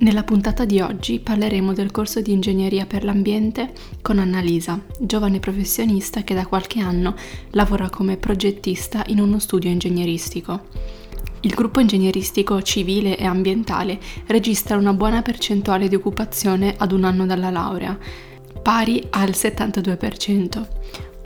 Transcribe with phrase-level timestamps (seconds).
[0.00, 6.22] Nella puntata di oggi parleremo del corso di ingegneria per l'ambiente con Annalisa, giovane professionista
[6.22, 7.14] che da qualche anno
[7.50, 10.68] lavora come progettista in uno studio ingegneristico.
[11.42, 17.26] Il gruppo ingegneristico civile e ambientale registra una buona percentuale di occupazione ad un anno
[17.26, 17.98] dalla laurea,
[18.62, 20.66] pari al 72%,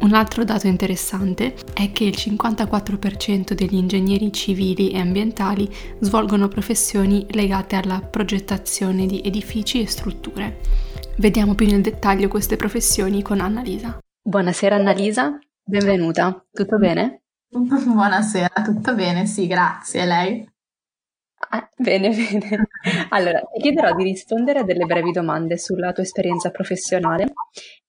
[0.04, 5.66] un altro dato interessante è che il 54% degli ingegneri civili e ambientali
[6.00, 10.60] svolgono professioni legate alla progettazione di edifici e strutture.
[11.16, 13.98] Vediamo più nel dettaglio queste professioni con Annalisa.
[14.22, 16.44] Buonasera Annalisa, benvenuta.
[16.52, 17.22] Tutto bene?
[17.48, 19.24] Buonasera, tutto bene?
[19.24, 20.04] Sì, grazie.
[20.04, 20.53] Lei?
[21.50, 22.68] Ah, bene, bene.
[23.10, 27.32] Allora, ti chiederò di rispondere a delle brevi domande sulla tua esperienza professionale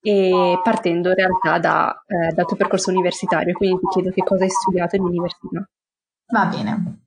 [0.01, 4.43] e partendo in realtà da, eh, dal tuo percorso universitario, quindi ti chiedo che cosa
[4.43, 5.67] hai studiato in università.
[6.27, 6.99] Va bene.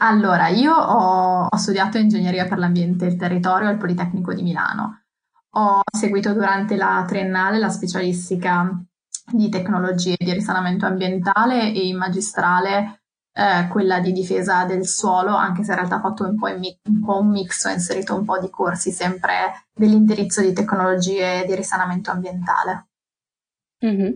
[0.00, 5.04] Allora, io ho, ho studiato ingegneria per l'ambiente e il territorio al Politecnico di Milano.
[5.54, 8.82] Ho seguito durante la triennale la specialistica
[9.30, 13.01] di tecnologie di risanamento ambientale e in magistrale
[13.32, 16.78] eh, quella di difesa del suolo, anche se in realtà ho fatto un po, mi-
[16.84, 21.54] un po' un mix, ho inserito un po' di corsi sempre dell'indirizzo di tecnologie di
[21.54, 22.86] risanamento ambientale.
[23.84, 24.12] Mm-hmm.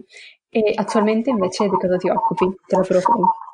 [0.48, 2.54] E attualmente invece di cosa ti occupi?
[2.68, 3.44] Lavoro fai?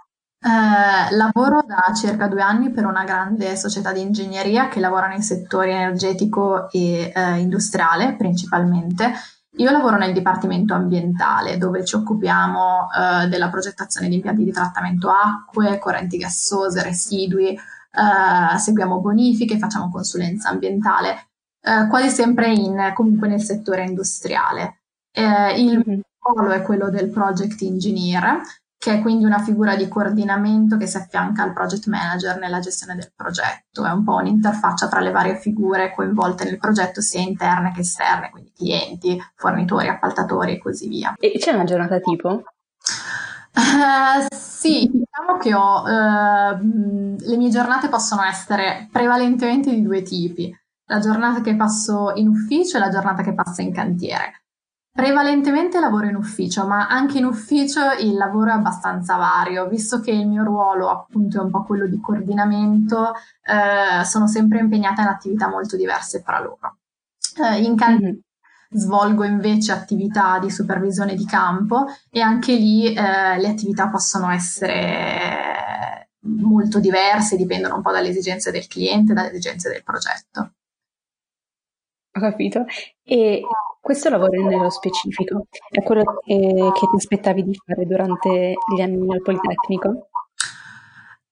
[0.44, 5.22] Eh, lavoro da circa due anni per una grande società di ingegneria che lavora nei
[5.22, 9.12] settori energetico e eh, industriale principalmente
[9.56, 15.10] io lavoro nel dipartimento ambientale dove ci occupiamo eh, della progettazione di impianti di trattamento
[15.10, 21.28] acque, correnti gassose, residui, eh, seguiamo bonifiche, facciamo consulenza ambientale,
[21.60, 24.80] eh, quasi sempre in, comunque nel settore industriale.
[25.12, 26.00] Eh, il mm-hmm.
[26.18, 28.40] ruolo è quello del project engineer,
[28.82, 32.96] che è quindi una figura di coordinamento che si affianca al project manager nella gestione
[32.96, 33.86] del progetto.
[33.86, 38.30] È un po' un'interfaccia tra le varie figure coinvolte nel progetto, sia interne che esterne,
[38.30, 41.14] quindi clienti, fornitori, appaltatori e così via.
[41.16, 42.42] E c'è una giornata tipo?
[43.54, 50.52] Uh, sì, diciamo che ho, uh, le mie giornate possono essere prevalentemente di due tipi.
[50.86, 54.41] La giornata che passo in ufficio e la giornata che passo in cantiere.
[54.94, 60.10] Prevalentemente lavoro in ufficio, ma anche in ufficio il lavoro è abbastanza vario, visto che
[60.10, 65.08] il mio ruolo appunto è un po' quello di coordinamento, eh, sono sempre impegnata in
[65.08, 66.76] attività molto diverse fra loro.
[67.42, 68.20] Eh, in cantiere mm-hmm.
[68.70, 76.10] svolgo invece attività di supervisione di campo e anche lì eh, le attività possono essere
[76.24, 80.52] molto diverse, dipendono un po' dalle esigenze del cliente, dalle esigenze del progetto.
[82.14, 82.64] Ho capito.
[83.02, 83.42] E
[83.80, 89.12] questo lavoro nello specifico è quello che, che ti aspettavi di fare durante gli anni
[89.12, 90.08] al Politecnico?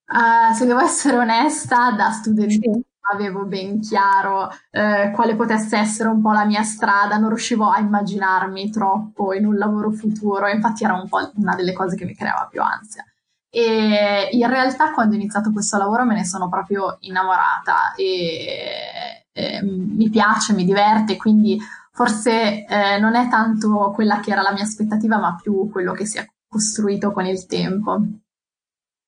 [0.06, 2.84] Uh, se devo essere onesta, da studentessa sì.
[3.12, 7.78] avevo ben chiaro uh, quale potesse essere un po' la mia strada, non riuscivo a
[7.78, 12.16] immaginarmi troppo in un lavoro futuro, infatti era un po' una delle cose che mi
[12.16, 13.04] creava più ansia.
[13.48, 19.62] E in realtà quando ho iniziato questo lavoro me ne sono proprio innamorata e, e
[19.62, 21.58] mi piace, mi diverte, quindi
[21.92, 26.06] forse eh, non è tanto quella che era la mia aspettativa, ma più quello che
[26.06, 28.00] si è costruito con il tempo.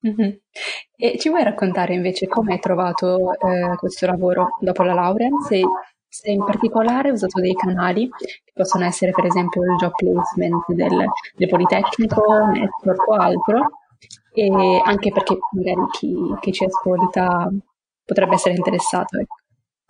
[0.05, 0.31] Mm-hmm.
[0.97, 5.29] E ci vuoi raccontare invece come hai trovato eh, questo lavoro dopo la laurea?
[5.47, 5.61] Se,
[6.07, 10.65] se, in particolare hai usato dei canali che possono essere per esempio il job placement
[10.67, 11.05] del,
[11.35, 13.69] del Politecnico, network o altro,
[14.33, 17.49] e anche perché magari chi, chi ci ascolta
[18.05, 19.17] potrebbe essere interessato.
[19.17, 19.35] Ecco.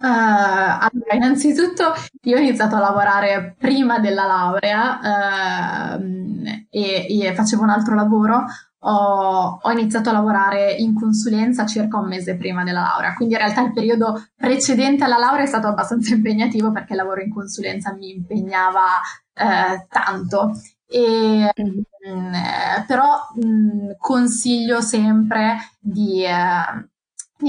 [0.03, 1.93] Uh, allora, innanzitutto
[2.23, 8.43] io ho iniziato a lavorare prima della laurea uh, e, e, facevo un altro lavoro.
[8.79, 13.39] Ho, ho, iniziato a lavorare in consulenza circa un mese prima della laurea, quindi in
[13.39, 17.93] realtà il periodo precedente alla laurea è stato abbastanza impegnativo perché il lavoro in consulenza
[17.93, 18.99] mi impegnava
[19.35, 20.51] uh, tanto.
[20.85, 22.33] E, mh, mm,
[22.85, 26.92] però mh, mm, consiglio sempre di eh, di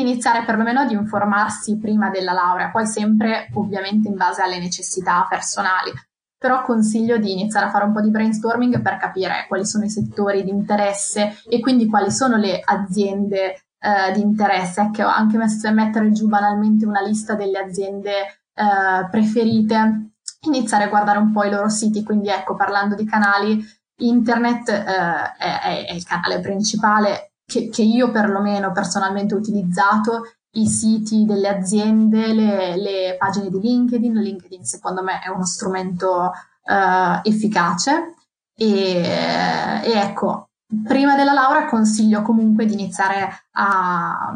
[0.01, 5.93] iniziare perlomeno ad informarsi prima della laurea, poi sempre ovviamente in base alle necessità personali.
[6.37, 9.91] Però consiglio di iniziare a fare un po' di brainstorming per capire quali sono i
[9.91, 14.81] settori di interesse e quindi quali sono le aziende eh, di interesse.
[14.81, 15.39] Ecco, anche
[15.73, 18.13] mettere giù banalmente una lista delle aziende
[18.55, 20.11] eh, preferite
[20.47, 22.03] iniziare a guardare un po' i loro siti.
[22.03, 23.65] Quindi ecco, parlando di canali,
[23.99, 24.83] internet eh,
[25.39, 30.23] è, è, il canale principale che, che, io perlomeno personalmente ho utilizzato,
[30.57, 34.15] i siti delle aziende, le, le pagine di LinkedIn.
[34.15, 36.33] LinkedIn secondo me è uno strumento
[36.65, 38.15] eh, efficace
[38.55, 39.03] e,
[39.85, 40.51] e ecco,
[40.85, 44.35] prima della laurea consiglio comunque di iniziare a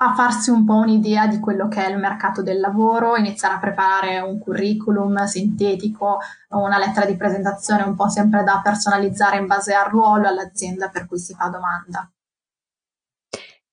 [0.00, 3.58] a farsi un po' un'idea di quello che è il mercato del lavoro, iniziare a
[3.58, 6.18] preparare un curriculum sintetico,
[6.50, 11.06] una lettera di presentazione un po' sempre da personalizzare in base al ruolo, all'azienda per
[11.06, 12.08] cui si fa domanda.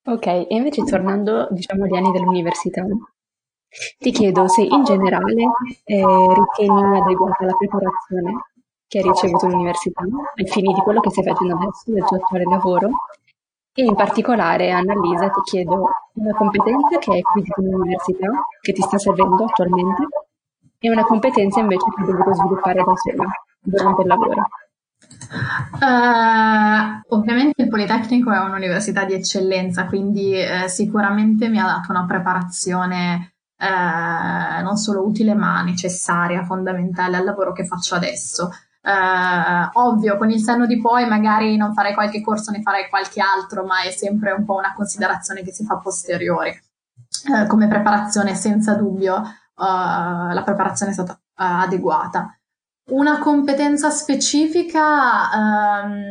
[0.07, 2.83] Ok, e invece tornando diciamo agli anni dell'università,
[3.98, 5.44] ti chiedo se in generale
[5.83, 8.45] eh, ritieni adeguata la preparazione
[8.88, 12.44] che hai ricevuto all'università ai fini di quello che stai facendo adesso, del tuo attuale
[12.45, 12.89] lavoro,
[13.77, 18.30] e in particolare, Annalisa, ti chiedo una competenza che hai acquisito in università,
[18.62, 20.07] che ti sta servendo attualmente,
[20.80, 23.25] e una competenza invece che hai dovuto sviluppare da sola
[23.60, 24.48] durante il lavoro.
[25.81, 32.06] Uh, ovviamente il Politecnico è un'università di eccellenza, quindi eh, sicuramente mi ha dato una
[32.06, 38.50] preparazione eh, non solo utile ma necessaria, fondamentale al lavoro che faccio adesso.
[38.85, 43.19] Uh, ovvio, con il senno di poi magari non farei qualche corso, ne farei qualche
[43.19, 46.55] altro, ma è sempre un po' una considerazione che si fa a posteriori.
[47.27, 49.23] Uh, come preparazione, senza dubbio, uh,
[49.55, 52.37] la preparazione è stata adeguata.
[52.91, 56.03] Una competenza specifica, um,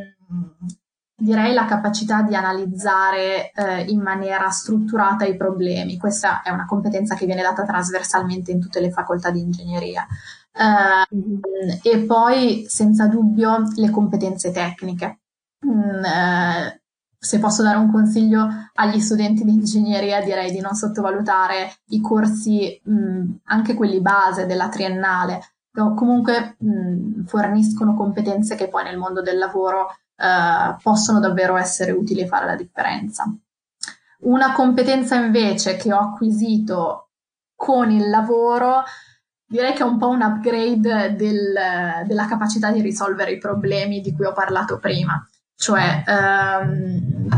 [1.14, 3.52] direi la capacità di analizzare
[3.86, 5.96] in maniera strutturata i problemi.
[5.96, 10.04] Questa è una competenza che viene data trasversalmente in tutte le facoltà di ingegneria.
[10.56, 11.40] Uh,
[11.82, 15.20] e poi senza dubbio le competenze tecniche.
[15.66, 16.82] Mm, eh,
[17.18, 22.80] se posso dare un consiglio agli studenti di ingegneria, direi di non sottovalutare i corsi,
[22.84, 25.40] mh, mm, anche quelli base della triennale,
[25.72, 31.92] comunque mh, mm, forniscono competenze che poi nel mondo del lavoro eh, possono davvero essere
[31.92, 33.24] utili e fare la differenza.
[34.20, 37.08] Una competenza invece che ho acquisito
[37.56, 38.84] con il lavoro
[39.46, 41.52] direi che è un po' un upgrade del,
[42.06, 47.28] della capacità di risolvere i problemi di cui ho parlato prima, cioè um,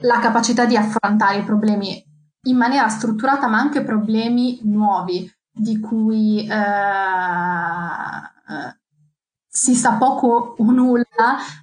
[0.00, 2.04] la capacità di affrontare i problemi
[2.44, 6.52] in maniera strutturata, ma anche problemi nuovi di cui uh,
[9.54, 11.04] si sa poco o nulla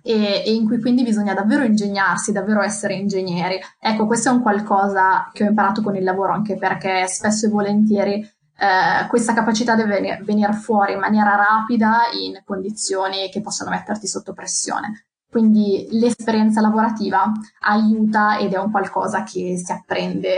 [0.04, 3.60] e, e, in cui quindi bisogna davvero ingegnarsi, davvero essere ingegneri.
[3.80, 7.50] Ecco, questo è un qualcosa che ho imparato con il lavoro, anche perché spesso e
[7.50, 14.06] volentieri eh, questa capacità deve venire fuori in maniera rapida in condizioni che possono metterti
[14.06, 15.08] sotto pressione.
[15.28, 17.32] Quindi l'esperienza lavorativa
[17.62, 20.38] aiuta ed è un qualcosa che si apprende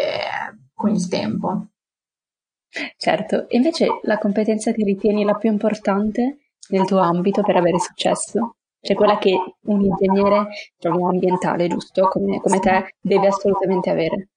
[0.74, 1.65] con il tempo.
[2.95, 6.41] Certo, invece la competenza che ritieni la più importante
[6.71, 8.56] nel tuo ambito per avere successo?
[8.81, 14.29] Cioè quella che un ingegnere diciamo, ambientale, giusto, come, come te, deve assolutamente avere.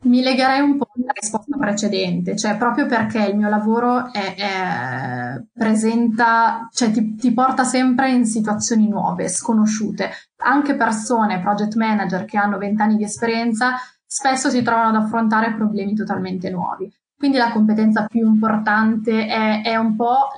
[0.00, 5.42] Mi legherei un po' alla risposta precedente, cioè proprio perché il mio lavoro è, è,
[5.52, 10.10] presenta, cioè ti, ti, porta sempre in situazioni nuove, sconosciute.
[10.44, 13.74] Anche persone, project manager che hanno vent'anni di esperienza,
[14.06, 16.88] spesso si trovano ad affrontare problemi totalmente nuovi.
[17.18, 20.28] Quindi la competenza più importante è, è un po'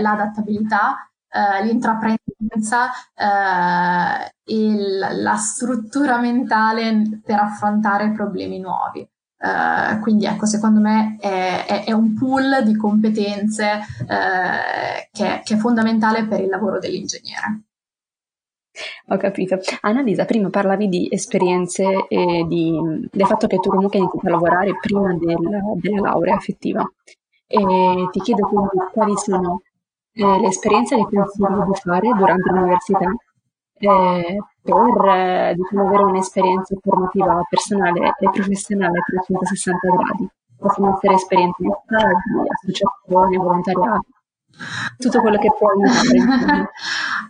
[0.00, 9.08] l'adattabilità, eh, l'intraprendenza eh, e la struttura mentale per affrontare problemi nuovi.
[9.36, 15.54] Uh, quindi ecco, secondo me è, è, è, un pool di competenze uh, che, che,
[15.54, 17.64] è fondamentale per il lavoro dell'ingegnere.
[19.08, 19.58] Ho capito.
[19.82, 22.76] Annalisa, prima parlavi di esperienze e di,
[23.10, 25.36] del fatto che tu comunque hai iniziato a lavorare prima del,
[25.76, 26.82] della laurea effettiva.
[27.46, 29.60] E ti chiedo quindi quali sono
[30.12, 33.14] eh, le esperienze che consigli di fare durante l'università
[33.78, 40.28] eh, per eh, diciamo, avere un'esperienza formativa personale e professionale a 360 gradi.
[40.56, 44.06] Possono essere esperienze di stadi, associazioni, volontariato
[44.98, 45.76] tutto quello che puoi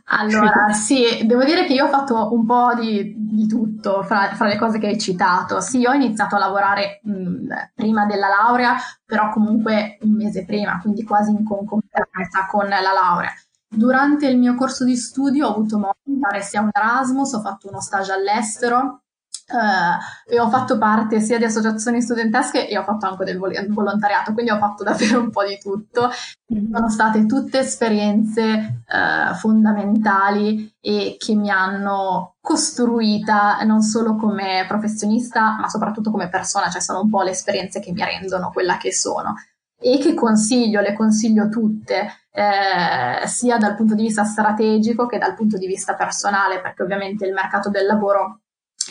[0.06, 4.46] allora, sì, devo dire che io ho fatto un po' di, di tutto fra, fra,
[4.48, 5.60] le cose che hai citato.
[5.60, 11.04] Sì, ho iniziato a lavorare mh, prima della laurea, però comunque un mese prima, quindi
[11.04, 13.32] quasi in concomitanza con la laurea.
[13.68, 17.40] Durante il mio corso di studio ho avuto modo di fare sia un Erasmus, ho
[17.40, 19.03] fatto uno stage all'estero
[19.46, 24.32] Uh, e ho fatto parte sia di associazioni studentesche e ho fatto anche del volontariato,
[24.32, 26.10] quindi ho fatto davvero un po' di tutto.
[26.52, 26.72] Mm-hmm.
[26.72, 35.56] Sono state tutte esperienze uh, fondamentali e che mi hanno costruita non solo come professionista,
[35.60, 38.94] ma soprattutto come persona, cioè sono un po' le esperienze che mi rendono quella che
[38.94, 39.34] sono.
[39.84, 45.34] e che consiglio, le consiglio tutte, eh, sia dal punto di vista strategico che dal
[45.34, 48.40] punto di vista personale, perché ovviamente il mercato del lavoro,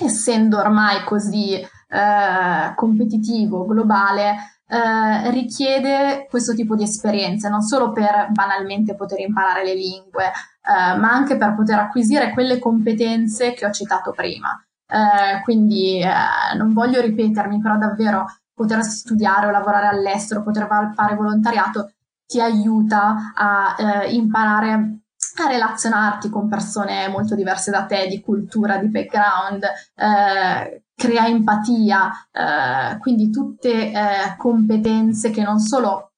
[0.02, 4.36] essendo ormai così eh, competitivo, globale,
[4.68, 10.98] eh, richiede questo tipo di esperienze, non solo per banalmente poter imparare le lingue, eh,
[10.98, 14.60] ma anche per poter acquisire quelle competenze che ho citato prima.
[14.88, 21.16] Eh, quindi eh, non voglio ripetermi, però davvero poter studiare o lavorare all'estero, poter fare
[21.16, 21.92] volontariato
[22.26, 25.02] ti aiuta a eh, imparare
[25.42, 32.12] a relazionarti con persone molto diverse da te, di cultura, di background, eh, crea empatia,
[32.32, 36.12] eh, quindi tutte eh, competenze che non solo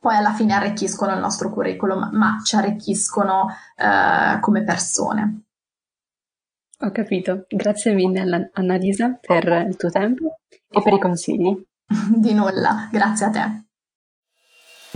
[0.00, 5.42] poi alla fine arricchiscono il nostro curriculum, ma ci arricchiscono eh, come persone.
[6.82, 10.38] Ho capito, grazie mille Annalisa per il tuo tempo
[10.70, 11.54] e per i consigli.
[12.16, 13.69] Di nulla, grazie a te.